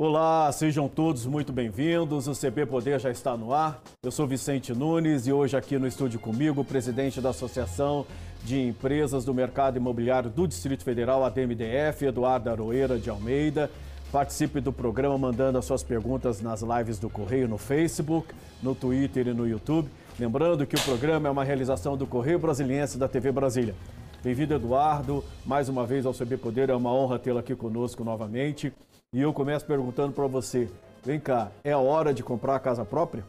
[0.00, 2.28] Olá, sejam todos muito bem-vindos.
[2.28, 3.82] O CB Poder já está no ar.
[4.00, 8.06] Eu sou Vicente Nunes e hoje aqui no estúdio comigo, o presidente da Associação
[8.44, 13.68] de Empresas do Mercado Imobiliário do Distrito Federal, ADMDF, Eduardo Aroeira de Almeida.
[14.12, 19.26] Participe do programa mandando as suas perguntas nas lives do Correio no Facebook, no Twitter
[19.26, 19.88] e no YouTube.
[20.16, 23.74] Lembrando que o programa é uma realização do Correio Brasiliense da TV Brasília.
[24.22, 26.70] Bem-vindo, Eduardo, mais uma vez ao CB Poder.
[26.70, 28.72] É uma honra tê-lo aqui conosco novamente.
[29.10, 30.68] E eu começo perguntando para você:
[31.02, 33.24] vem cá, é a hora de comprar a casa própria?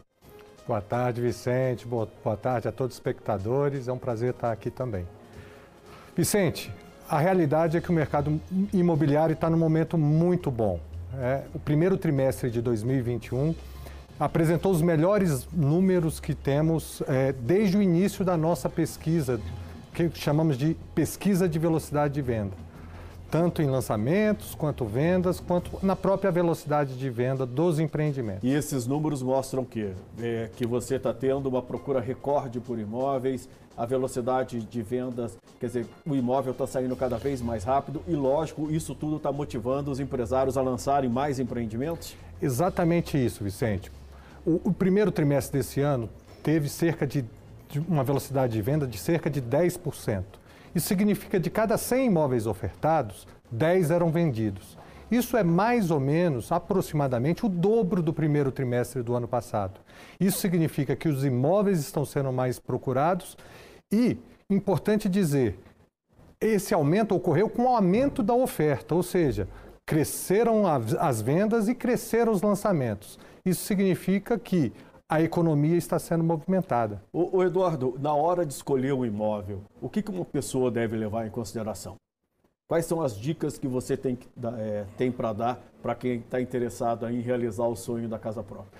[0.67, 1.87] Boa tarde, Vicente.
[1.87, 2.05] Boa,
[2.35, 3.87] tarde a todos os espectadores.
[3.87, 5.07] É um prazer estar aqui também.
[6.17, 6.69] Vicente,
[7.07, 8.41] a realidade é que o mercado
[8.73, 10.81] imobiliário está num momento muito bom.
[11.17, 13.55] É, o primeiro trimestre de 2021
[14.19, 19.39] apresentou os melhores números que temos é, desde o início da nossa pesquisa,
[19.93, 22.68] que chamamos de pesquisa de velocidade de venda
[23.29, 28.43] tanto em lançamentos, quanto vendas, quanto na própria velocidade de venda dos empreendimentos.
[28.43, 33.47] E esses números mostram que, é, que você está tendo uma procura recorde por imóveis,
[33.77, 38.13] a velocidade de vendas, quer dizer, o imóvel está saindo cada vez mais rápido e,
[38.13, 42.15] lógico, isso tudo está motivando os empresários a lançarem mais empreendimentos?
[42.41, 43.89] Exatamente isso, Vicente.
[44.45, 46.09] O, o primeiro trimestre desse ano
[46.43, 47.23] teve cerca de,
[47.69, 50.23] de uma velocidade de venda de cerca de 10%.
[50.73, 54.77] Isso significa de cada 100 imóveis ofertados, 10 eram vendidos.
[55.11, 59.79] Isso é mais ou menos, aproximadamente, o dobro do primeiro trimestre do ano passado.
[60.19, 63.35] Isso significa que os imóveis estão sendo mais procurados
[63.91, 64.17] e,
[64.49, 65.57] importante dizer,
[66.39, 69.47] esse aumento ocorreu com o aumento da oferta, ou seja,
[69.83, 73.17] cresceram as vendas e cresceram os lançamentos.
[73.43, 74.71] Isso significa que
[75.09, 77.01] a economia está sendo movimentada.
[77.11, 81.25] O, Eduardo, na hora de escolher um imóvel, o que, que uma pessoa deve levar
[81.25, 81.95] em consideração?
[82.67, 84.19] Quais são as dicas que você tem,
[84.59, 88.79] é, tem para dar para quem está interessado em realizar o sonho da casa própria?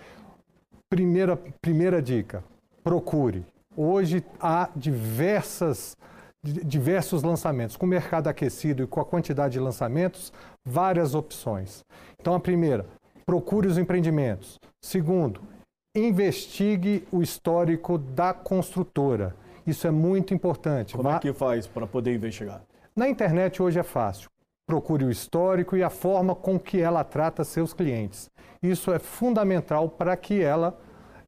[0.88, 2.44] Primeira, primeira dica:
[2.84, 3.44] procure.
[3.76, 5.98] Hoje há diversas,
[6.44, 7.76] diversos lançamentos.
[7.76, 10.32] Com o mercado aquecido e com a quantidade de lançamentos,
[10.64, 11.84] várias opções.
[12.20, 12.86] Então, a primeira,
[13.26, 14.60] procure os empreendimentos.
[14.84, 15.42] Segundo,
[16.00, 19.36] investigue o histórico da construtora.
[19.66, 20.96] Isso é muito importante.
[20.96, 22.62] Como é que faz para poder investigar?
[22.96, 24.30] Na internet hoje é fácil.
[24.66, 28.30] Procure o histórico e a forma com que ela trata seus clientes.
[28.62, 30.78] Isso é fundamental para que ela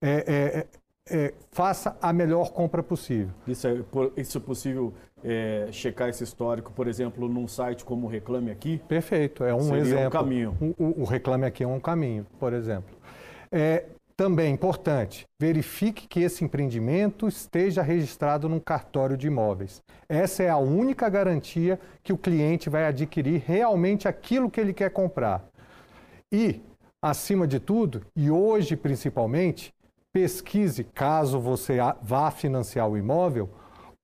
[0.01, 0.67] é, é,
[1.09, 3.33] é, faça a melhor compra possível.
[3.47, 3.77] Isso é,
[4.17, 4.93] isso é possível
[5.23, 8.81] é, checar esse histórico, por exemplo, num site como o Reclame Aqui?
[8.87, 10.07] Perfeito, é um Seria exemplo.
[10.07, 10.57] um caminho.
[10.59, 12.95] O, o, o Reclame Aqui é um caminho, por exemplo.
[13.51, 13.85] É,
[14.21, 19.81] também importante, verifique que esse empreendimento esteja registrado num cartório de imóveis.
[20.07, 24.91] Essa é a única garantia que o cliente vai adquirir realmente aquilo que ele quer
[24.91, 25.43] comprar.
[26.31, 26.61] E,
[27.01, 29.73] acima de tudo, e hoje principalmente,
[30.13, 33.49] pesquise, caso você vá financiar o imóvel,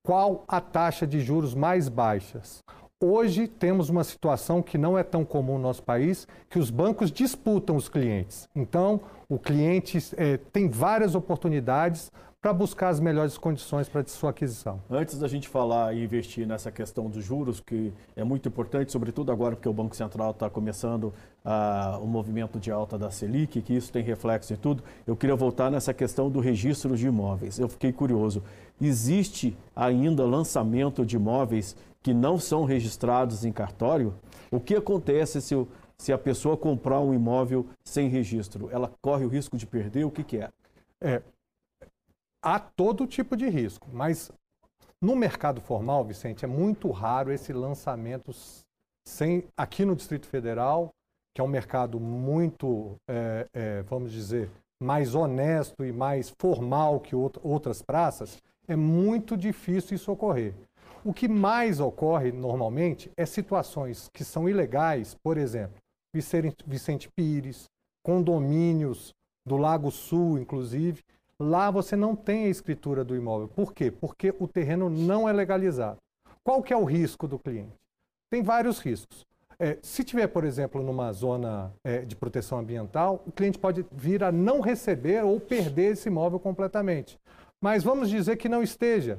[0.03, 2.63] qual a taxa de juros mais baixas.
[2.99, 7.11] Hoje temos uma situação que não é tão comum no nosso país, que os bancos
[7.11, 8.49] disputam os clientes.
[8.55, 14.81] Então, o cliente é, tem várias oportunidades para buscar as melhores condições para sua aquisição.
[14.89, 19.31] Antes da gente falar e investir nessa questão dos juros, que é muito importante, sobretudo
[19.31, 21.13] agora porque o Banco Central está começando
[21.45, 25.35] uh, o movimento de alta da Selic, que isso tem reflexo em tudo, eu queria
[25.35, 27.59] voltar nessa questão do registro de imóveis.
[27.59, 28.41] Eu fiquei curioso.
[28.81, 31.75] Existe ainda lançamento de imóveis
[32.07, 34.17] que não são registrados em cartório,
[34.49, 35.53] o que acontece se,
[35.97, 38.69] se a pessoa comprar um imóvel sem registro?
[38.71, 40.05] Ela corre o risco de perder?
[40.05, 40.49] O que, que é?
[41.01, 41.21] é?
[42.41, 44.31] Há todo tipo de risco, mas
[45.01, 48.31] no mercado formal, Vicente, é muito raro esse lançamento
[49.05, 50.93] sem, aqui no Distrito Federal,
[51.35, 54.49] que é um mercado muito, é, é, vamos dizer,
[54.81, 60.53] mais honesto e mais formal que outras praças, é muito difícil isso ocorrer.
[61.07, 65.77] O que mais ocorre normalmente é situações que são ilegais, por exemplo,
[66.13, 67.69] Vicente Pires,
[68.03, 69.13] condomínios
[69.47, 71.01] do Lago Sul, inclusive.
[71.39, 73.47] Lá você não tem a escritura do imóvel.
[73.47, 73.89] Por quê?
[73.89, 75.97] Porque o terreno não é legalizado.
[76.43, 77.77] Qual que é o risco do cliente?
[78.29, 79.25] Tem vários riscos.
[79.57, 84.25] É, se tiver, por exemplo, numa zona é, de proteção ambiental, o cliente pode vir
[84.25, 87.17] a não receber ou perder esse imóvel completamente.
[87.63, 89.17] Mas vamos dizer que não esteja.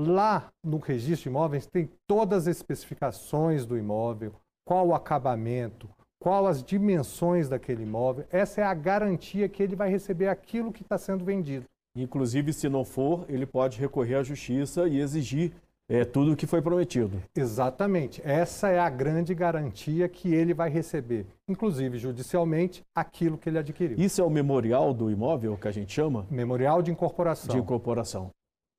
[0.00, 4.32] Lá no registro de imóveis tem todas as especificações do imóvel,
[4.64, 5.88] qual o acabamento,
[6.20, 8.24] qual as dimensões daquele imóvel.
[8.30, 11.64] Essa é a garantia que ele vai receber aquilo que está sendo vendido.
[11.96, 15.52] Inclusive, se não for, ele pode recorrer à justiça e exigir
[15.88, 17.20] é tudo o que foi prometido.
[17.34, 18.22] Exatamente.
[18.24, 23.98] Essa é a grande garantia que ele vai receber, inclusive judicialmente, aquilo que ele adquiriu.
[23.98, 26.24] Isso é o memorial do imóvel que a gente chama?
[26.30, 27.52] Memorial de incorporação.
[27.52, 28.30] De incorporação.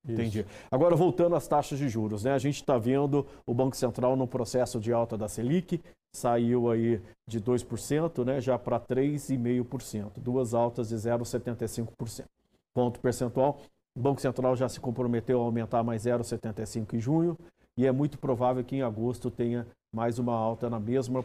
[0.05, 0.13] Isso.
[0.13, 0.45] Entendi.
[0.71, 2.31] Agora, voltando às taxas de juros, né?
[2.31, 5.81] A gente está vendo o Banco Central no processo de alta da Selic,
[6.15, 12.25] saiu aí de 2%, né, já para 3,5%, duas altas de 0,75%.
[12.73, 13.59] Ponto percentual.
[13.95, 17.37] O Banco Central já se comprometeu a aumentar mais 0,75 em junho
[17.77, 21.23] e é muito provável que em agosto tenha mais uma alta na mesma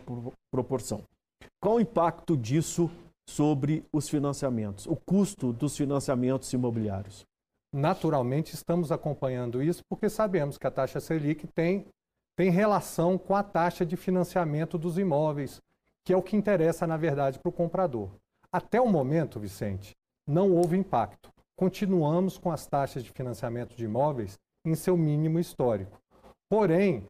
[0.50, 1.02] proporção.
[1.60, 2.90] Qual o impacto disso
[3.28, 7.24] sobre os financiamentos, o custo dos financiamentos imobiliários?
[7.74, 11.86] Naturalmente estamos acompanhando isso porque sabemos que a taxa Selic tem,
[12.36, 15.60] tem relação com a taxa de financiamento dos imóveis,
[16.04, 18.10] que é o que interessa, na verdade, para o comprador.
[18.52, 19.92] Até o momento, Vicente,
[20.24, 21.30] não houve impacto.
[21.56, 25.98] Continuamos com as taxas de financiamento de imóveis em seu mínimo histórico.
[26.48, 27.08] Porém,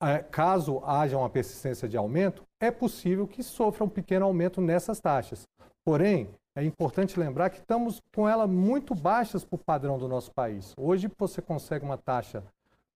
[0.00, 5.00] é, caso haja uma persistência de aumento, é possível que sofra um pequeno aumento nessas
[5.00, 5.42] taxas.
[5.84, 10.32] Porém, é importante lembrar que estamos com ela muito baixas para o padrão do nosso
[10.32, 10.72] país.
[10.76, 12.44] Hoje você consegue uma taxa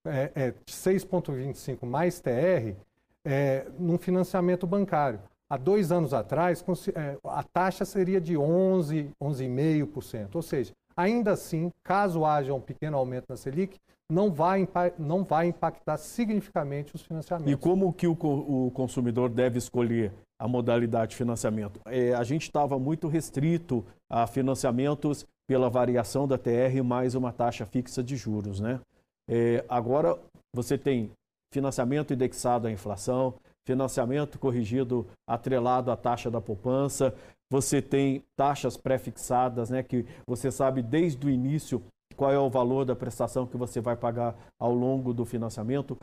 [0.04, 2.76] é, é, 6,25 mais TR
[3.24, 5.20] é, num financiamento bancário.
[5.50, 6.64] Há dois anos atrás,
[6.94, 10.34] é, a taxa seria de 11, 11,5%.
[10.34, 13.78] Ou seja, ainda assim, caso haja um pequeno aumento na Selic,
[14.10, 14.66] não vai,
[14.98, 17.52] não vai impactar significativamente os financiamentos.
[17.52, 21.80] E como que o, o consumidor deve escolher a modalidade de financiamento.
[21.86, 27.66] É, a gente estava muito restrito a financiamentos pela variação da TR mais uma taxa
[27.66, 28.60] fixa de juros.
[28.60, 28.80] Né?
[29.28, 30.16] É, agora
[30.54, 31.10] você tem
[31.52, 33.34] financiamento indexado à inflação,
[33.66, 37.14] financiamento corrigido atrelado à taxa da poupança,
[37.50, 41.82] você tem taxas pré-fixadas, né, que você sabe desde o início
[42.16, 45.96] qual é o valor da prestação que você vai pagar ao longo do financiamento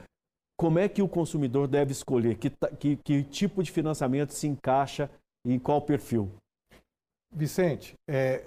[0.57, 2.38] como é que o consumidor deve escolher?
[2.38, 2.50] Que,
[2.80, 5.09] que, que tipo de financiamento se encaixa
[5.45, 6.31] em qual perfil?
[7.33, 8.45] Vicente, é,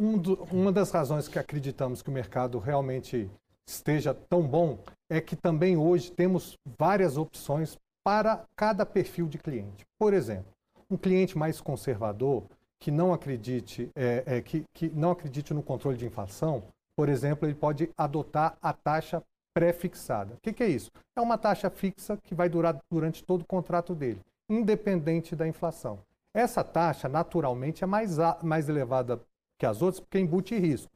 [0.00, 3.28] um do, uma das razões que acreditamos que o mercado realmente
[3.68, 4.78] esteja tão bom
[5.10, 9.84] é que também hoje temos várias opções para cada perfil de cliente.
[9.98, 10.52] Por exemplo,
[10.90, 12.44] um cliente mais conservador
[12.78, 16.62] que não acredite, é, é, que, que não acredite no controle de inflação,
[16.96, 19.22] por exemplo, ele pode adotar a taxa
[19.54, 20.34] pré-fixada.
[20.34, 20.90] O que, que, é isso?
[21.16, 25.98] É uma taxa fixa que vai durar durante todo o contrato dele, independente da inflação.
[26.34, 29.20] Essa taxa, naturalmente, é mais, mais elevada
[29.58, 30.92] que as outras porque embute risco.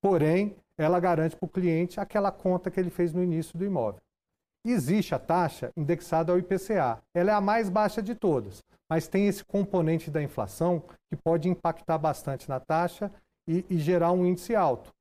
[0.00, 4.00] Porém, ela garante para o cliente aquela conta que ele fez no início do imóvel.
[4.64, 6.98] Existe a taxa indexada ao IPCA.
[7.14, 11.48] Ela é a mais baixa de todas, mas tem esse componente da inflação que pode
[11.48, 13.10] impactar bastante na taxa
[13.46, 14.92] e, e gerar um índice alto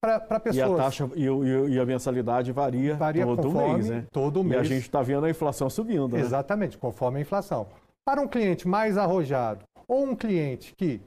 [0.00, 0.70] para pessoas.
[0.70, 4.06] E a taxa e, e, e, a mensalidade varia, varia todo mês, né?
[4.12, 4.56] Todo mês.
[4.56, 6.08] E a gente está vendo a inflação subindo.
[6.08, 6.20] Né?
[6.20, 7.66] Exatamente, conforme a inflação.
[8.04, 11.00] Para um cliente mais arrojado ou um cliente que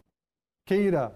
[0.65, 1.15] queira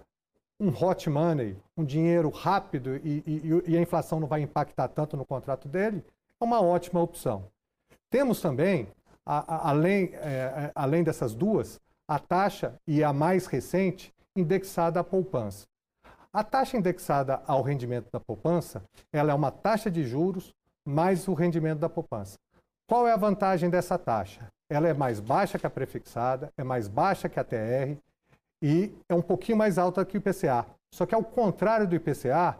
[0.60, 5.18] um hot money, um dinheiro rápido e, e, e a inflação não vai impactar tanto
[5.18, 6.02] no contrato dele,
[6.46, 7.48] é uma ótima opção.
[8.12, 8.88] Temos também,
[9.26, 10.18] a, a, além, é,
[10.68, 15.66] é, além dessas duas, a taxa e a mais recente indexada à poupança.
[16.32, 20.54] A taxa indexada ao rendimento da poupança, ela é uma taxa de juros
[20.88, 22.38] mais o rendimento da poupança.
[22.88, 24.48] Qual é a vantagem dessa taxa?
[24.70, 27.98] Ela é mais baixa que a prefixada, é mais baixa que a TR
[28.62, 30.68] e é um pouquinho mais alta que o IPCA.
[30.94, 32.60] Só que ao contrário do IPCA,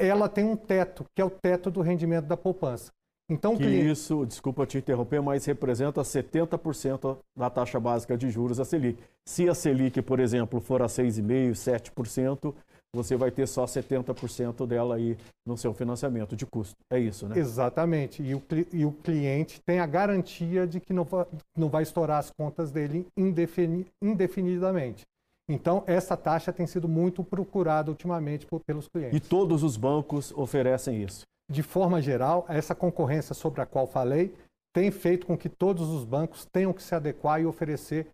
[0.00, 2.92] ela tem um teto, que é o teto do rendimento da poupança.
[3.30, 3.90] Então, que cliente...
[3.90, 9.02] isso, desculpa te interromper, mas representa 70% da taxa básica de juros da Selic.
[9.26, 12.54] Se a Selic, por exemplo, for a 6,5%, 7%,
[12.94, 15.16] você vai ter só 70% dela aí
[15.46, 16.74] no seu financiamento de custo.
[16.90, 17.38] É isso, né?
[17.38, 18.22] Exatamente.
[18.22, 18.42] E o,
[18.72, 22.70] e o cliente tem a garantia de que não vai, não vai estourar as contas
[22.70, 25.04] dele indefini, indefinidamente.
[25.50, 29.16] Então, essa taxa tem sido muito procurada ultimamente por, pelos clientes.
[29.16, 31.26] E todos os bancos oferecem isso?
[31.50, 34.34] De forma geral, essa concorrência sobre a qual falei
[34.74, 38.08] tem feito com que todos os bancos tenham que se adequar e oferecer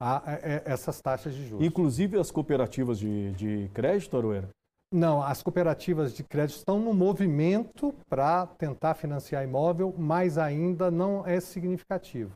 [0.00, 1.64] a, a, a essas taxas de juros.
[1.64, 4.48] Inclusive as cooperativas de, de crédito, Aroeira?
[4.92, 11.24] Não, as cooperativas de crédito estão no movimento para tentar financiar imóvel, mas ainda não
[11.24, 12.32] é significativo.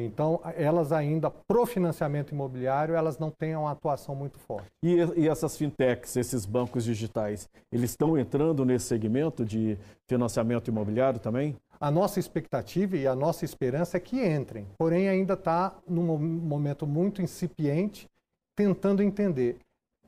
[0.00, 4.66] Então, elas ainda, pro financiamento imobiliário, elas não têm uma atuação muito forte.
[4.82, 11.20] E, e essas fintechs, esses bancos digitais, eles estão entrando nesse segmento de financiamento imobiliário
[11.20, 11.56] também?
[11.80, 16.86] A nossa expectativa e a nossa esperança é que entrem, porém ainda está num momento
[16.86, 18.08] muito incipiente,
[18.56, 19.58] tentando entender.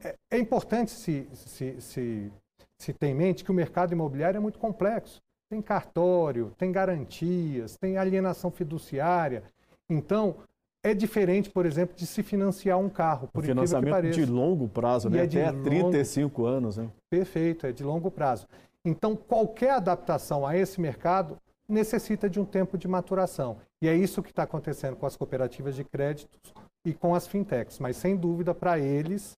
[0.03, 2.33] É, é importante se, se, se,
[2.79, 5.21] se ter em mente que o mercado imobiliário é muito complexo.
[5.49, 9.45] Tem cartório, tem garantias, tem alienação fiduciária.
[9.89, 10.37] Então,
[10.83, 15.11] é diferente, por exemplo, de se financiar um carro, por o financiamento de longo prazo,
[15.11, 15.19] né?
[15.19, 15.65] É Até longo...
[15.65, 16.77] 35 anos.
[16.77, 16.89] Né?
[17.11, 18.47] Perfeito, é de longo prazo.
[18.85, 21.37] Então, qualquer adaptação a esse mercado
[21.69, 23.57] necessita de um tempo de maturação.
[23.83, 27.81] E é isso que está acontecendo com as cooperativas de créditos e com as fintechs.
[27.81, 29.37] Mas, sem dúvida, para eles,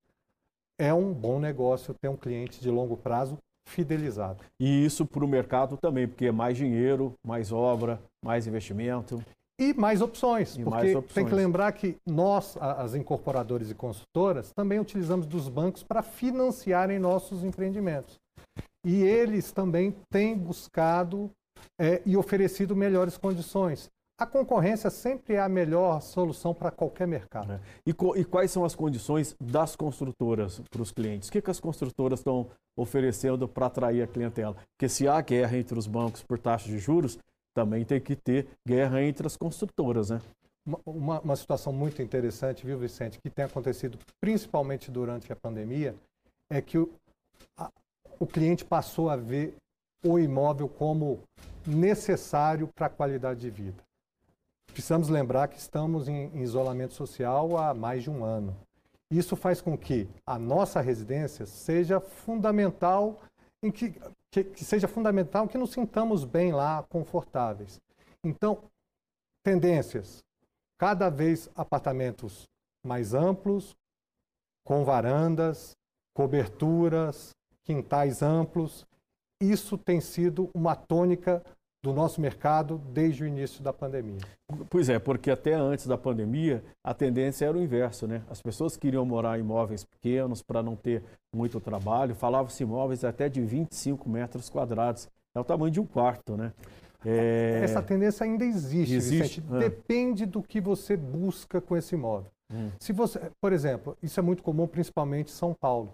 [0.78, 4.44] é um bom negócio ter um cliente de longo prazo fidelizado.
[4.60, 9.22] E isso para o mercado também, porque é mais dinheiro, mais obra, mais investimento.
[9.60, 11.14] E mais opções, e porque mais opções.
[11.14, 16.98] tem que lembrar que nós, as incorporadoras e consultoras, também utilizamos dos bancos para financiarem
[16.98, 18.20] nossos empreendimentos.
[18.86, 21.28] E eles também têm buscado
[21.78, 23.90] é, e oferecido melhores condições.
[24.20, 27.52] A concorrência sempre é a melhor solução para qualquer mercado.
[27.52, 27.60] É.
[27.86, 31.28] E, e, quais são as condições das construtoras para os clientes?
[31.28, 34.56] O que, que as construtoras estão oferecendo para atrair a clientela?
[34.76, 37.16] Porque se há guerra entre os bancos por taxas de juros,
[37.58, 40.20] também tem que ter guerra entre as construtoras, né?
[40.86, 45.92] Uma, uma situação muito interessante, viu, Vicente, que tem acontecido principalmente durante a pandemia,
[46.48, 46.88] é que o,
[47.56, 47.68] a,
[48.20, 49.56] o cliente passou a ver
[50.06, 51.18] o imóvel como
[51.66, 53.82] necessário para a qualidade de vida.
[54.72, 58.56] Precisamos lembrar que estamos em, em isolamento social há mais de um ano.
[59.10, 63.20] Isso faz com que a nossa residência seja fundamental
[63.64, 64.00] em que,
[64.30, 67.80] que, que, seja fundamental que nos sintamos bem lá, confortáveis.
[68.22, 68.62] Então,
[69.42, 70.22] tendências:
[70.78, 72.44] cada vez apartamentos
[72.84, 73.76] mais amplos,
[74.64, 75.76] com varandas,
[76.14, 77.30] coberturas,
[77.64, 78.86] quintais amplos.
[79.40, 81.44] Isso tem sido uma tônica
[81.82, 84.18] do nosso mercado desde o início da pandemia.
[84.68, 88.22] Pois é, porque até antes da pandemia a tendência era o inverso, né?
[88.28, 91.04] As pessoas queriam morar em imóveis pequenos para não ter
[91.34, 96.36] muito trabalho, falavam-se imóveis até de 25 metros quadrados, é o tamanho de um quarto,
[96.36, 96.52] né?
[97.04, 97.60] É...
[97.62, 99.44] Essa tendência ainda existe, existe?
[99.50, 99.58] Ah.
[99.58, 102.30] depende do que você busca com esse imóvel.
[102.52, 102.70] Hum.
[102.80, 105.92] Se você, por exemplo, isso é muito comum principalmente em São Paulo.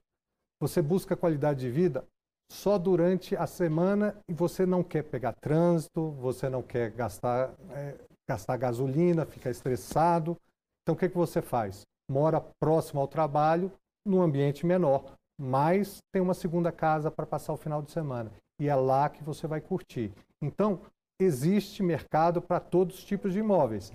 [0.60, 2.04] Você busca qualidade de vida,
[2.50, 7.96] só durante a semana e você não quer pegar trânsito, você não quer gastar, é,
[8.28, 10.36] gastar gasolina, ficar estressado.
[10.82, 11.82] Então, o que, que você faz?
[12.10, 13.72] Mora próximo ao trabalho,
[14.06, 18.30] num ambiente menor, mas tem uma segunda casa para passar o final de semana.
[18.60, 20.12] E é lá que você vai curtir.
[20.42, 20.80] Então,
[21.20, 23.92] existe mercado para todos os tipos de imóveis.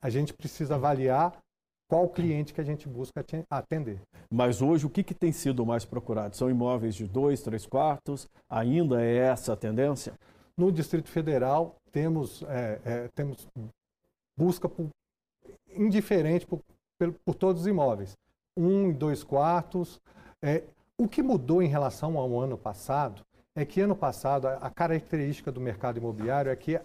[0.00, 1.36] A gente precisa avaliar
[1.88, 4.00] qual cliente que a gente busca atender.
[4.30, 6.36] Mas hoje o que, que tem sido mais procurado?
[6.36, 8.28] São imóveis de dois, três quartos?
[8.48, 10.12] Ainda é essa a tendência?
[10.56, 13.48] No Distrito Federal temos, é, é, temos
[14.36, 14.88] busca por,
[15.74, 16.60] indiferente por,
[16.98, 18.12] por, por, todos os imóveis.
[18.56, 20.00] Um e dois quartos.
[20.42, 20.62] É,
[20.98, 23.22] o que mudou em relação ao ano passado
[23.56, 26.80] é que ano passado a, a característica do mercado imobiliário é que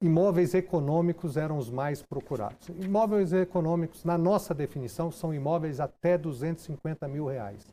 [0.00, 2.68] imóveis econômicos eram os mais procurados.
[2.68, 7.72] Imóveis econômicos, na nossa definição, são imóveis até 250 mil reais.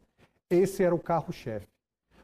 [0.50, 1.68] Esse era o carro-chefe.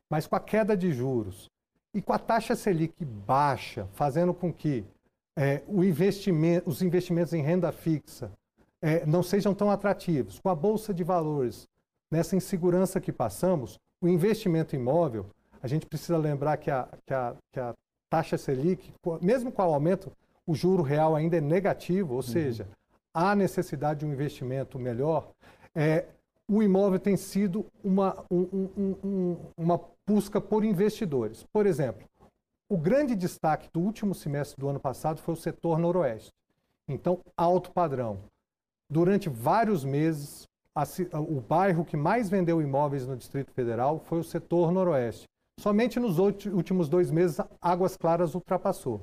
[0.09, 1.49] Mas com a queda de juros
[1.93, 4.85] e com a taxa Selic baixa, fazendo com que
[5.35, 8.31] é, investimento, os investimentos em renda fixa
[8.81, 11.67] é, não sejam tão atrativos, com a Bolsa de Valores,
[12.09, 15.25] nessa insegurança que passamos, o investimento imóvel,
[15.61, 17.73] a gente precisa lembrar que a, que a, que a
[18.09, 20.11] taxa Selic, mesmo com o aumento,
[20.45, 22.21] o juro real ainda é negativo, ou uhum.
[22.21, 22.67] seja,
[23.13, 25.29] há necessidade de um investimento melhor,
[25.75, 26.05] é,
[26.49, 31.43] o imóvel tem sido uma, um, um, um, uma busca por investidores.
[31.51, 32.07] Por exemplo,
[32.69, 36.31] o grande destaque do último semestre do ano passado foi o setor noroeste.
[36.87, 38.19] Então, alto padrão.
[38.89, 40.47] Durante vários meses,
[41.13, 45.25] o bairro que mais vendeu imóveis no Distrito Federal foi o setor noroeste.
[45.59, 49.01] Somente nos últimos dois meses, Águas Claras ultrapassou.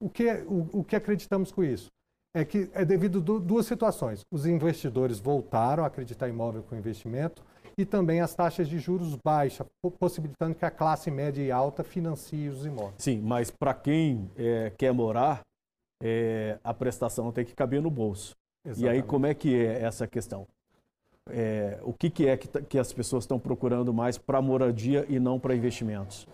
[0.00, 1.88] O que, o, o que acreditamos com isso?
[2.34, 4.22] É que é devido a duas situações.
[4.30, 7.44] Os investidores voltaram a acreditar em imóvel com investimento
[7.78, 9.66] e também as taxas de juros baixas,
[9.98, 12.94] possibilitando que a classe média e alta financie os imóveis.
[12.98, 15.42] Sim, mas para quem é, quer morar,
[16.02, 18.34] é, a prestação tem que caber no bolso.
[18.64, 18.84] Exatamente.
[18.84, 20.46] E aí, como é que é essa questão?
[21.30, 25.20] É, o que, que é que, que, as pessoas estão procurando mais para moradia e
[25.20, 26.26] não para investimentos?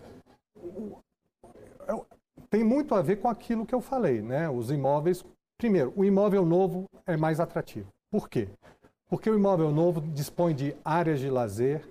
[2.49, 4.49] Tem muito a ver com aquilo que eu falei, né?
[4.49, 5.23] Os imóveis.
[5.57, 7.87] Primeiro, o imóvel novo é mais atrativo.
[8.11, 8.49] Por quê?
[9.07, 11.87] Porque o imóvel novo dispõe de áreas de lazer,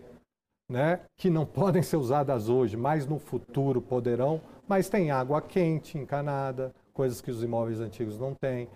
[0.68, 5.98] né, que não podem ser usadas hoje, mas no futuro poderão, mas tem água quente
[5.98, 8.68] encanada, coisas que os imóveis antigos não têm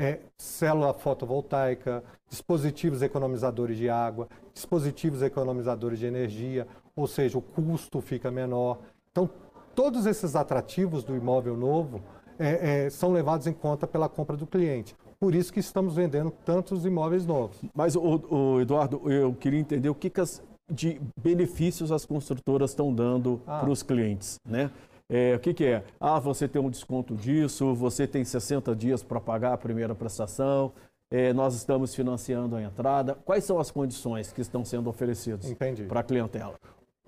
[0.00, 6.66] é, célula fotovoltaica, dispositivos economizadores de água, dispositivos economizadores de energia,
[6.96, 8.78] ou seja, o custo fica menor.
[9.12, 9.28] Então,
[9.74, 12.00] todos esses atrativos do imóvel novo
[12.38, 14.96] é, é, são levados em conta pela compra do cliente.
[15.20, 17.58] Por isso que estamos vendendo tantos imóveis novos.
[17.74, 20.42] Mas, o, o Eduardo, eu queria entender o que, que as,
[20.72, 23.58] de benefícios as construtoras estão dando ah.
[23.58, 24.70] para os clientes, né?
[25.12, 25.84] É, o que, que, é?
[25.98, 30.72] Ah, você tem um desconto disso, você tem 60 dias para pagar a primeira prestação,
[31.10, 33.16] é, nós estamos financiando a entrada.
[33.24, 35.52] Quais são as condições que estão sendo oferecidas
[35.88, 36.54] para a clientela?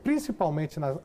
[0.03, 0.99] Principalmente na,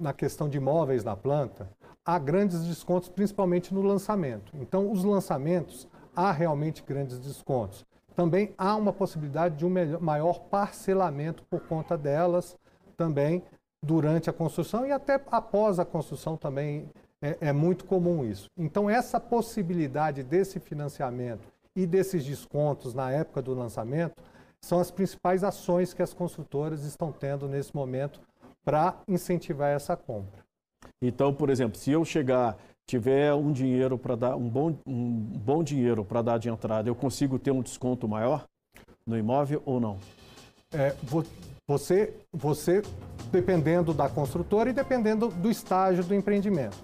[0.00, 1.68] na questão de imóveis na planta,
[2.02, 4.50] há grandes descontos, principalmente no lançamento.
[4.54, 5.86] Então, os lançamentos,
[6.16, 7.84] há realmente grandes descontos.
[8.16, 12.56] Também há uma possibilidade de um melhor, maior parcelamento por conta delas,
[12.96, 13.42] também
[13.84, 16.88] durante a construção e até após a construção também
[17.22, 18.48] é, é muito comum isso.
[18.56, 24.14] Então, essa possibilidade desse financiamento e desses descontos na época do lançamento
[24.60, 28.20] são as principais ações que as construtoras estão tendo nesse momento
[28.64, 30.44] para incentivar essa compra.
[31.00, 32.56] Então, por exemplo, se eu chegar,
[32.86, 36.94] tiver um dinheiro para dar um bom, um bom dinheiro para dar de entrada, eu
[36.94, 38.46] consigo ter um desconto maior
[39.06, 39.98] no imóvel ou não?
[40.72, 40.94] É,
[41.66, 42.82] você, você,
[43.30, 46.76] dependendo da construtora e dependendo do estágio do empreendimento.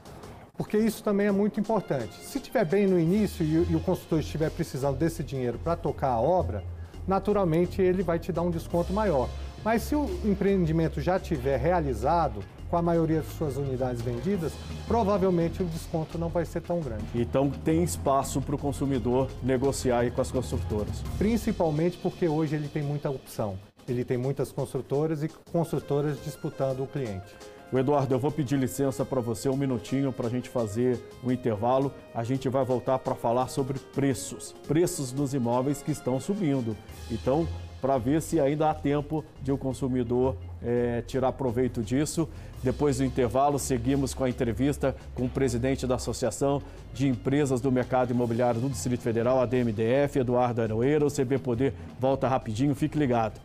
[0.56, 2.14] Porque isso também é muito importante.
[2.24, 6.10] Se estiver bem no início e, e o construtor estiver precisando desse dinheiro para tocar
[6.10, 6.62] a obra,
[7.08, 9.28] naturalmente ele vai te dar um desconto maior.
[9.64, 12.40] Mas se o empreendimento já tiver realizado,
[12.74, 14.52] com a maioria de suas unidades vendidas,
[14.88, 17.04] provavelmente o desconto não vai ser tão grande.
[17.14, 21.02] Então tem espaço para o consumidor negociar com as construtoras.
[21.16, 23.56] Principalmente porque hoje ele tem muita opção.
[23.88, 27.34] Ele tem muitas construtoras e construtoras disputando o cliente.
[27.72, 31.28] O Eduardo, eu vou pedir licença para você um minutinho para a gente fazer o
[31.28, 31.92] um intervalo.
[32.14, 36.76] A gente vai voltar para falar sobre preços, preços dos imóveis que estão subindo.
[37.10, 37.48] Então,
[37.80, 42.28] para ver se ainda há tempo de o consumidor é, tirar proveito disso.
[42.62, 46.62] Depois do intervalo, seguimos com a entrevista com o presidente da Associação
[46.94, 51.04] de Empresas do Mercado Imobiliário do Distrito Federal, a DMDF, Eduardo Aroeira.
[51.04, 53.38] O CB Poder volta rapidinho, fique ligado.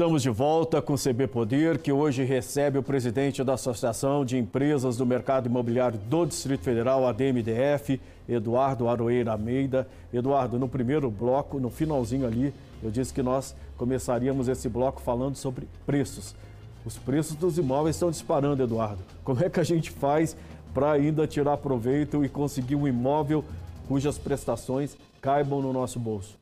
[0.00, 4.38] Estamos de volta com o CB Poder, que hoje recebe o presidente da Associação de
[4.38, 9.88] Empresas do Mercado Imobiliário do Distrito Federal, a DMDF, Eduardo Aroeira Almeida.
[10.12, 15.34] Eduardo, no primeiro bloco, no finalzinho ali, eu disse que nós começaríamos esse bloco falando
[15.34, 16.32] sobre preços.
[16.86, 19.02] Os preços dos imóveis estão disparando, Eduardo.
[19.24, 20.36] Como é que a gente faz
[20.72, 23.44] para ainda tirar proveito e conseguir um imóvel
[23.88, 26.38] cujas prestações caibam no nosso bolso?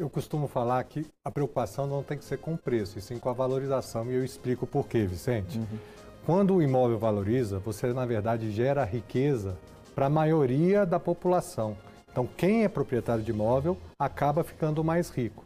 [0.00, 3.18] Eu costumo falar que a preocupação não tem que ser com o preço, e sim
[3.18, 5.58] com a valorização, e eu explico por quê, Vicente.
[5.58, 5.78] Uhum.
[6.24, 9.58] Quando o imóvel valoriza, você, na verdade, gera riqueza
[9.94, 11.76] para a maioria da população.
[12.10, 15.44] Então, quem é proprietário de imóvel acaba ficando mais rico.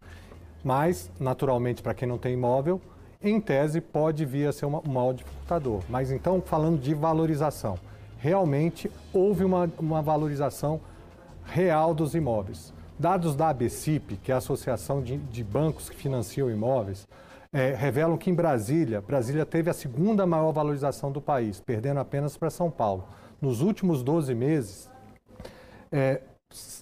[0.63, 2.81] Mas, naturalmente, para quem não tem imóvel,
[3.21, 5.83] em tese pode vir a ser uma, um maior dificultador.
[5.89, 7.77] Mas então, falando de valorização,
[8.19, 10.81] realmente houve uma, uma valorização
[11.45, 12.74] real dos imóveis.
[12.99, 17.09] Dados da ABCIP, que é a Associação de, de Bancos que Financiam Imóveis,
[17.53, 22.37] é, revelam que em Brasília, Brasília teve a segunda maior valorização do país, perdendo apenas
[22.37, 23.09] para São Paulo.
[23.41, 24.91] Nos últimos 12 meses,
[25.91, 26.21] é,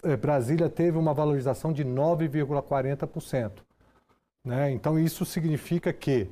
[0.02, 3.52] é, Brasília teve uma valorização de 9,40%.
[4.44, 4.70] Né?
[4.72, 6.28] Então, isso significa que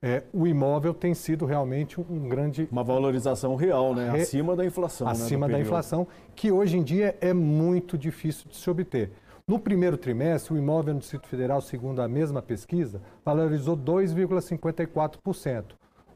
[0.00, 2.68] é, o imóvel tem sido realmente um grande.
[2.72, 4.10] Uma valorização real, né?
[4.10, 4.22] Re...
[4.22, 5.06] Acima da inflação.
[5.06, 9.12] Né, Acima né, da inflação, que hoje em dia é muito difícil de se obter.
[9.46, 15.64] No primeiro trimestre, o imóvel no Distrito Federal, segundo a mesma pesquisa, valorizou 2,54%.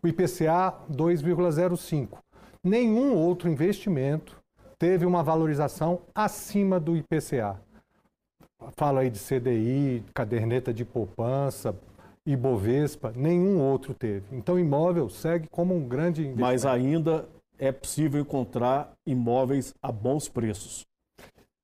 [0.02, 2.08] O IPCA, 2,05%.
[2.62, 4.36] Nenhum outro investimento
[4.78, 7.60] teve uma valorização acima do IPCA.
[8.76, 11.74] Falo aí de CDI, caderneta de poupança,
[12.26, 14.24] Ibovespa, nenhum outro teve.
[14.32, 16.40] Então, o imóvel segue como um grande investimento.
[16.40, 20.84] Mas ainda é possível encontrar imóveis a bons preços.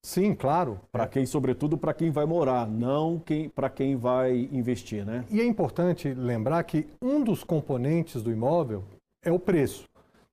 [0.04, 0.80] Sim, claro.
[0.90, 5.24] Para quem, sobretudo, para quem vai morar, não quem, para quem vai investir, né?
[5.30, 8.84] E é importante lembrar que um dos componentes do imóvel
[9.24, 9.84] é o preço.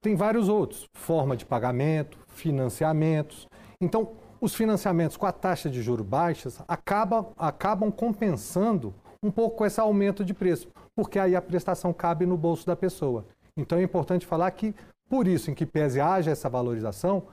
[0.02, 3.48] Tem vários outros, forma de pagamento, financiamentos.
[3.80, 9.80] Então, os financiamentos com a taxa de juros baixas acabam, acabam compensando um pouco esse
[9.80, 13.26] aumento de preço, porque aí a prestação cabe no bolso da pessoa.
[13.58, 14.74] Então é importante falar que,
[15.10, 17.24] por isso, em que pese haja essa valorização,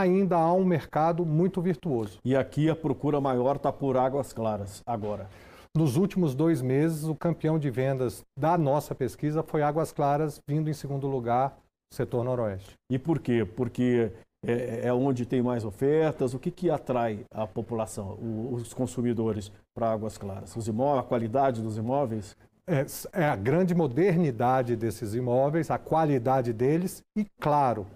[0.00, 2.18] ainda há um mercado muito virtuoso.
[2.24, 5.28] E aqui a procura maior está por águas claras agora.
[5.76, 10.68] Nos últimos dois meses, o campeão de vendas da nossa pesquisa foi Águas Claras, vindo
[10.68, 11.56] em segundo lugar,
[11.92, 12.74] setor noroeste.
[12.90, 13.44] E por quê?
[13.44, 14.12] Porque
[14.44, 16.34] é, é onde tem mais ofertas?
[16.34, 18.18] O que, que atrai a população,
[18.52, 20.54] os consumidores para Águas Claras?
[20.56, 22.36] Os imóveis, a qualidade dos imóveis?
[22.66, 27.86] É, é a grande modernidade desses imóveis, a qualidade deles e, claro,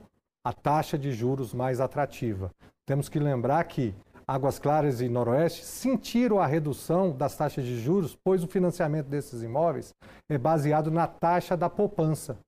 [0.47, 2.53] a taxa de juros mais atrativa.
[2.87, 3.93] Temos que lembrar que
[4.29, 9.43] Águas Claras e Noroeste sentiram a redução das taxas de juros, pois o financiamento desses
[9.43, 9.93] imóveis
[10.31, 12.39] é baseado na taxa da poupança.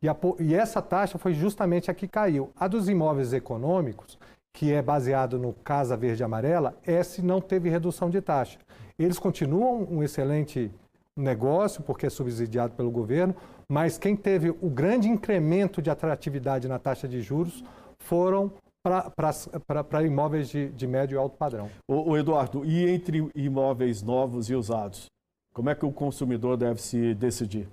[0.00, 2.50] E, a, e essa taxa foi justamente a que caiu.
[2.58, 4.18] A dos imóveis econômicos,
[4.50, 8.58] que é baseado no Casa Verde Amarela, esse não teve redução de taxa.
[8.98, 10.72] Eles continuam um excelente
[11.14, 13.36] negócio, porque é subsidiado pelo governo,
[13.68, 17.64] mas quem teve o grande incremento de atratividade na taxa de juros
[17.98, 21.70] foram para imóveis de, de, médio e alto padrão.
[21.88, 25.06] O, o, Eduardo, e entre imóveis novos e usados,
[25.54, 27.68] como é que o consumidor deve se decidir?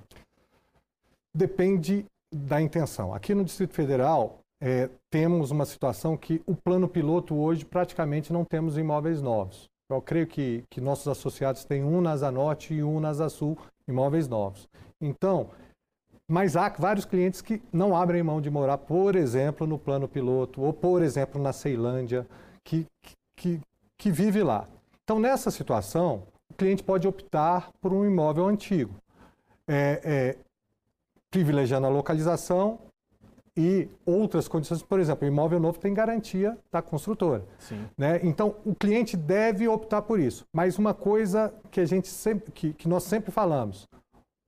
[1.35, 3.13] Depende da intenção.
[3.13, 8.45] Aqui no Distrito Federal, é, temos uma situação que o plano piloto hoje praticamente não
[8.45, 9.67] temos imóveis novos.
[9.89, 14.27] Eu creio que, que nossos associados têm um na Norte e um na Sul, imóveis
[14.27, 14.67] novos.
[15.01, 15.49] Então,
[16.29, 20.61] mas há vários clientes que não abrem mão de morar, por exemplo, no plano piloto,
[20.61, 22.27] ou por exemplo, na Ceilândia,
[22.63, 22.85] que,
[23.35, 23.59] que,
[23.97, 24.67] que vive lá.
[25.03, 28.93] Então, nessa situação, o cliente pode optar por um imóvel antigo,
[29.67, 30.37] é, é,
[31.31, 32.77] privilegiando a localização
[33.57, 34.83] e outras condições.
[34.83, 37.43] Por exemplo, o imóvel novo tem garantia da construtora.
[37.97, 38.19] Né?
[38.21, 40.45] Então, o cliente deve optar por isso.
[40.53, 43.87] Mas uma coisa que, a gente sempre, que, que nós sempre falamos,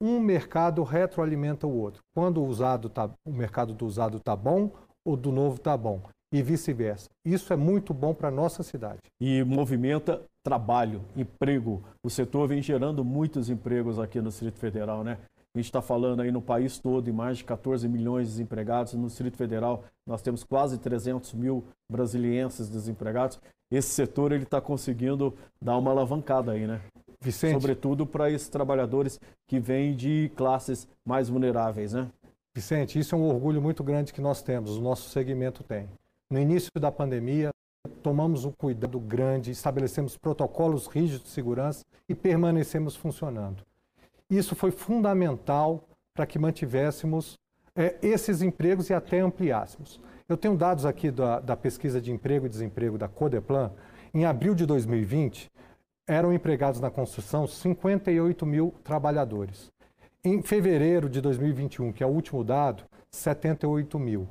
[0.02, 2.02] um mercado retroalimenta o outro.
[2.16, 4.72] Quando o, usado tá, o mercado do usado está bom,
[5.06, 6.02] o do novo está bom.
[6.34, 7.10] E vice-versa.
[7.24, 9.00] Isso é muito bom para a nossa cidade.
[9.20, 11.84] E movimenta trabalho, emprego.
[12.04, 15.20] O setor vem gerando muitos empregos aqui no Distrito Federal, né?
[15.54, 18.94] A gente está falando aí no país todo em mais de 14 milhões de desempregados.
[18.94, 23.38] No Distrito Federal, nós temos quase 300 mil brasilienses desempregados.
[23.70, 26.82] Esse setor ele está conseguindo dar uma alavancada aí, né?
[27.22, 27.54] Vicente.
[27.54, 32.10] Sobretudo para esses trabalhadores que vêm de classes mais vulneráveis, né?
[32.54, 35.88] Vicente, isso é um orgulho muito grande que nós temos, o nosso segmento tem.
[36.30, 37.52] No início da pandemia,
[38.02, 43.64] tomamos um cuidado grande, estabelecemos protocolos rígidos de segurança e permanecemos funcionando.
[44.30, 47.36] Isso foi fundamental para que mantivéssemos
[47.76, 50.00] é, esses empregos e até ampliássemos.
[50.28, 53.72] Eu tenho dados aqui da, da pesquisa de emprego e desemprego da Codeplan.
[54.14, 55.50] Em abril de 2020,
[56.08, 59.72] eram empregados na construção 58 mil trabalhadores.
[60.24, 64.28] Em fevereiro de 2021, que é o último dado, 78 mil.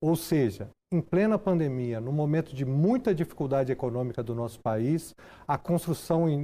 [0.00, 5.14] Ou seja, em plena pandemia, no momento de muita dificuldade econômica do nosso país,
[5.46, 6.38] a construção em,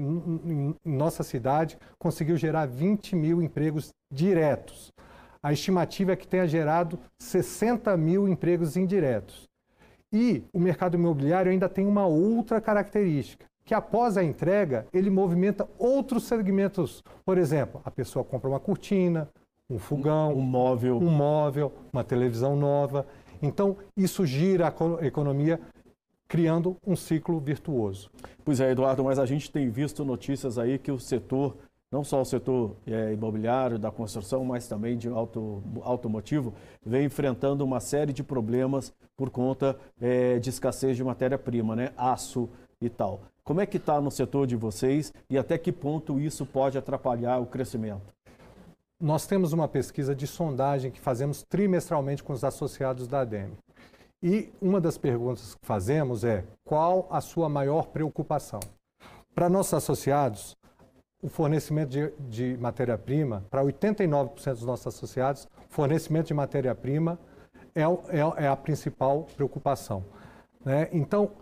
[0.45, 4.93] em, em nossa cidade conseguiu gerar 20 mil empregos diretos.
[5.43, 9.49] A estimativa é que tenha gerado 60 mil empregos indiretos.
[10.13, 15.69] E o mercado imobiliário ainda tem uma outra característica que após a entrega ele movimenta
[15.79, 17.05] outros segmentos.
[17.25, 19.29] Por exemplo, a pessoa compra uma cortina,
[19.71, 23.07] um fogão, um móvel, um móvel, uma televisão nova.
[23.41, 25.61] Então isso gira a economia
[26.27, 28.11] criando um ciclo virtuoso.
[28.45, 31.57] Pois é, Eduardo, mas a gente tem visto notícias aí que o setor,
[31.93, 36.55] não só o setor é, imobiliário, da construção, mas também de auto, automotivo,
[36.85, 41.93] vem enfrentando uma série de problemas por conta é, de escassez de matéria-prima, né?
[41.97, 42.49] Aço
[42.81, 43.21] e tal.
[43.51, 47.39] Como é que está no setor de vocês e até que ponto isso pode atrapalhar
[47.39, 48.15] o crescimento?
[49.01, 53.57] Nós temos uma pesquisa de sondagem que fazemos trimestralmente com os associados da ADEME.
[54.23, 58.61] E uma das perguntas que fazemos é qual a sua maior preocupação?
[59.35, 60.57] Para nossos associados,
[61.21, 67.19] o fornecimento de, de matéria-prima, para 89% dos nossos associados, fornecimento de matéria-prima
[67.75, 70.05] é, é, é, a principal preocupação.
[70.65, 70.89] Né?
[70.93, 71.33] Então,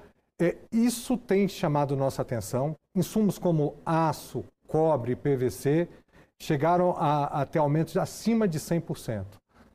[0.40, 2.76] é, isso tem chamado nossa atenção.
[2.94, 5.88] Insumos como aço, cobre, PVC
[6.40, 9.24] chegaram a, a ter aumentos acima de 100%.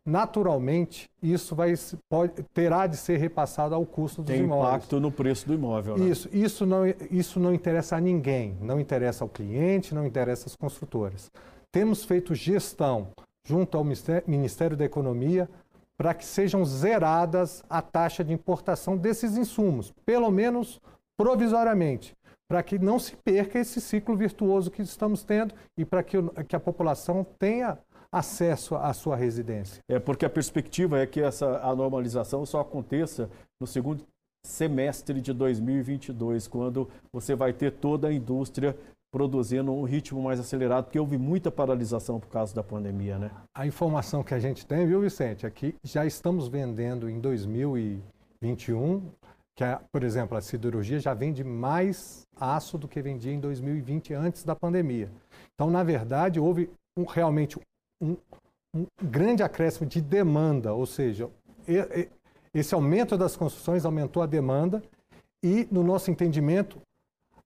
[0.06, 1.74] Naturalmente, isso vai,
[2.10, 4.68] pode, terá de ser repassado ao custo dos tem imóveis.
[4.68, 5.98] Tem impacto no preço do imóvel.
[5.98, 6.10] Né?
[6.10, 10.56] Isso, isso, não, isso não interessa a ninguém, não interessa ao cliente, não interessa às
[10.56, 11.32] construtoras.
[11.72, 13.10] Temos feito gestão
[13.46, 13.86] junto ao
[14.28, 15.50] Ministério da Economia
[15.98, 20.82] para que sejam zeradas a taxa de importação desses insumos, pelo menos
[21.18, 22.16] provisoriamente,
[22.50, 26.56] para que não se perca esse ciclo virtuoso que estamos tendo e para que, que
[26.56, 27.78] a população tenha
[28.12, 29.82] acesso à sua residência.
[29.90, 33.30] É porque a perspectiva é que essa a normalização só aconteça
[33.60, 34.06] no segundo
[34.46, 38.78] semestre de 2022, quando você vai ter toda a indústria
[39.14, 43.30] produzindo um ritmo mais acelerado, porque houve muita paralisação por causa da pandemia, né?
[43.54, 47.78] A informação que a gente tem, viu, Vicente, é que já estamos vendendo em 2000
[47.78, 48.04] e
[48.42, 49.04] 21,
[49.56, 54.16] que é, por exemplo, a siderurgia já vende mais aço do que vendia em 2020
[54.16, 55.12] antes da pandemia.
[55.54, 57.60] Então, na verdade, houve um, realmente
[58.02, 58.18] um,
[58.76, 61.30] um grande acréscimo de demanda, ou seja,
[62.52, 64.82] esse aumento das construções aumentou a demanda
[65.44, 66.82] e, no nosso entendimento,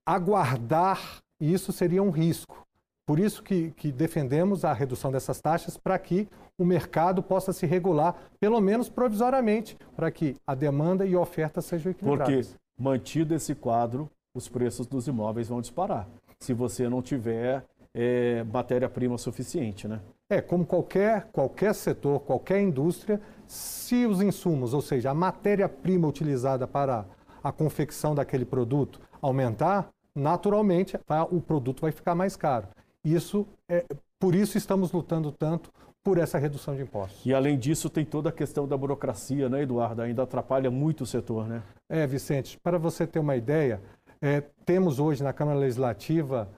[0.06, 2.66] aguardar isso seria um risco.
[3.06, 7.64] Por isso que, que defendemos a redução dessas taxas para que o mercado possa se
[7.64, 12.48] regular, pelo menos provisoriamente, para que a demanda e a oferta sejam equilibradas.
[12.48, 16.06] Porque, mantido esse quadro, os preços dos imóveis vão disparar,
[16.38, 20.00] se você não tiver é, matéria-prima suficiente, né?
[20.30, 26.66] É, como qualquer, qualquer setor, qualquer indústria, se os insumos, ou seja, a matéria-prima utilizada
[26.66, 27.06] para
[27.42, 30.98] a confecção daquele produto aumentar, naturalmente
[31.30, 32.68] o produto vai ficar mais caro.
[33.04, 33.84] Isso é,
[34.18, 35.70] por isso estamos lutando tanto
[36.02, 37.24] por essa redução de impostos.
[37.24, 40.02] E além disso, tem toda a questão da burocracia, né, Eduardo?
[40.02, 41.62] Ainda atrapalha muito o setor, né?
[41.88, 43.80] É, Vicente, para você ter uma ideia,
[44.20, 46.48] é, temos hoje na Câmara Legislativa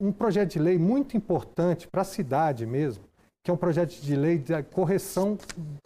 [0.00, 3.04] um projeto de lei muito importante para a cidade mesmo,
[3.42, 5.36] que é um projeto de lei de correção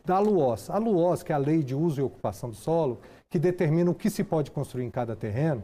[0.05, 0.71] da LUOS.
[0.71, 3.95] A LUOS, que é a Lei de Uso e Ocupação do Solo, que determina o
[3.95, 5.63] que se pode construir em cada terreno,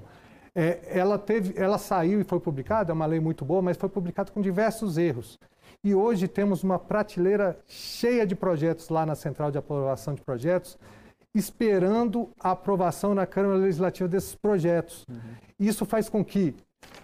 [0.61, 3.89] é, ela, teve, ela saiu e foi publicada, é uma lei muito boa, mas foi
[3.89, 5.39] publicada com diversos erros.
[5.83, 10.77] E hoje temos uma prateleira cheia de projetos lá na Central de Aprovação de Projetos,
[11.35, 15.07] esperando a aprovação na Câmara Legislativa desses projetos.
[15.09, 15.17] Uhum.
[15.59, 16.55] Isso faz com que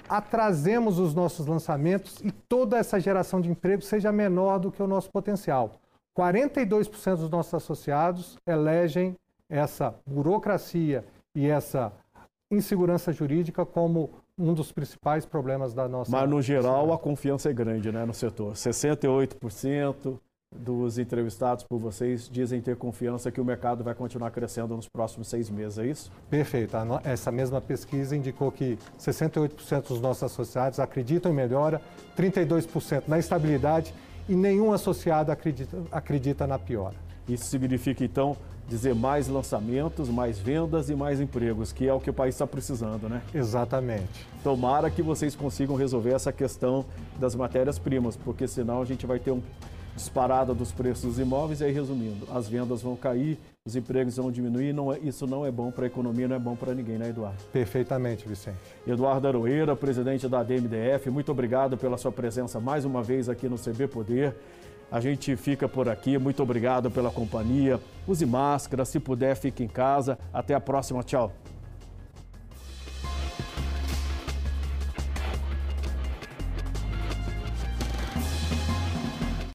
[0.06, 4.86] atrasemos os nossos lançamentos e toda essa geração de emprego seja menor do que o
[4.86, 5.80] nosso potencial.
[6.14, 9.14] 42% dos nossos associados elegem
[9.48, 11.90] essa burocracia e essa
[12.50, 16.10] insegurança jurídica como um dos principais problemas da nossa.
[16.10, 18.52] Mas, no geral, a confiança é grande né, no setor.
[18.52, 20.18] 68%
[20.54, 25.28] dos entrevistados por vocês dizem ter confiança que o mercado vai continuar crescendo nos próximos
[25.28, 26.10] seis meses, é isso?
[26.30, 26.76] Perfeito.
[27.04, 31.80] Essa mesma pesquisa indicou que 68% dos nossos associados acreditam em melhora,
[32.16, 33.92] 32% na estabilidade
[34.28, 37.05] e nenhum associado acredita, acredita na piora.
[37.28, 38.36] Isso significa, então,
[38.68, 42.46] dizer mais lançamentos, mais vendas e mais empregos, que é o que o país está
[42.46, 43.22] precisando, né?
[43.34, 44.26] Exatamente.
[44.42, 46.84] Tomara que vocês consigam resolver essa questão
[47.18, 49.42] das matérias-primas, porque senão a gente vai ter um
[49.96, 54.30] disparada dos preços dos imóveis e aí resumindo, as vendas vão cair, os empregos vão
[54.30, 56.98] diminuir, não é, isso não é bom para a economia, não é bom para ninguém,
[56.98, 57.42] né, Eduardo?
[57.50, 58.58] Perfeitamente, Vicente.
[58.86, 63.56] Eduardo Aroeira, presidente da DMDF, muito obrigado pela sua presença mais uma vez aqui no
[63.56, 64.36] CB Poder.
[64.90, 66.16] A gente fica por aqui.
[66.18, 67.80] Muito obrigado pela companhia.
[68.06, 68.84] Use máscara.
[68.84, 70.18] Se puder, fique em casa.
[70.32, 71.02] Até a próxima.
[71.02, 71.32] Tchau.